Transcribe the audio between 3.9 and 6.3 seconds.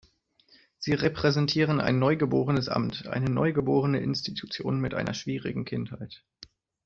Institution mit einer schwierigen Kindheit.